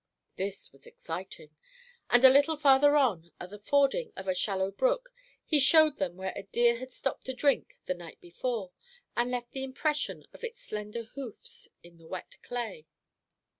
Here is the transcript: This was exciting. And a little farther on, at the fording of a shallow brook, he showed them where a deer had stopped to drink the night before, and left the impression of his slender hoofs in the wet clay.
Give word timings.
This 0.35 0.71
was 0.71 0.87
exciting. 0.87 1.55
And 2.09 2.25
a 2.25 2.29
little 2.31 2.57
farther 2.57 2.95
on, 2.95 3.29
at 3.39 3.51
the 3.51 3.59
fording 3.59 4.11
of 4.15 4.27
a 4.27 4.33
shallow 4.33 4.71
brook, 4.71 5.13
he 5.45 5.59
showed 5.59 5.99
them 5.99 6.15
where 6.17 6.33
a 6.35 6.41
deer 6.41 6.79
had 6.79 6.91
stopped 6.91 7.27
to 7.27 7.35
drink 7.35 7.75
the 7.85 7.93
night 7.93 8.19
before, 8.19 8.71
and 9.15 9.29
left 9.29 9.51
the 9.51 9.63
impression 9.63 10.25
of 10.33 10.41
his 10.41 10.57
slender 10.57 11.03
hoofs 11.03 11.67
in 11.83 11.99
the 11.99 12.07
wet 12.07 12.37
clay. 12.41 12.87